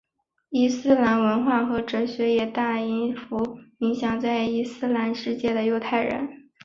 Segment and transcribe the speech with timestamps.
[0.49, 2.75] 伊斯兰文化和哲学也大
[3.13, 6.49] 幅影响在伊斯兰世界的犹太人。